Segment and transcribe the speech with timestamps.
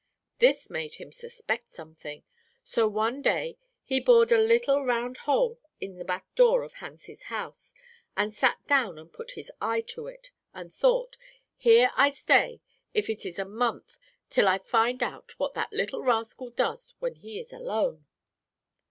[0.39, 2.23] This made him suspect something.
[2.63, 7.21] So one day he bored a little round hole in the back door of Hans'
[7.21, 7.75] house,
[8.17, 11.17] and he sat down and put his eye to it, and thought,
[11.55, 12.61] 'Here I stay,
[12.95, 17.13] if it is a month, till I find out what that little rascal does when
[17.13, 18.07] he is alone.'